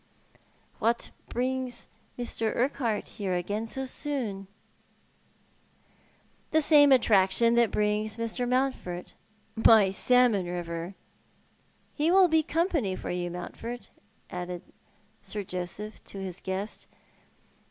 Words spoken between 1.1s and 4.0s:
brings iMr. Urquhart here again so